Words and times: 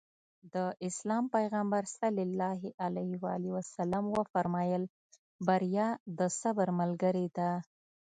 د 0.53 0.55
اسلام 0.87 1.23
پيغمبر 1.35 1.83
ص 3.73 3.75
وفرمايل 4.17 4.83
بريا 5.47 5.87
د 6.17 6.19
صبر 6.39 6.67
ملګرې 6.79 7.27
ده. 7.37 7.51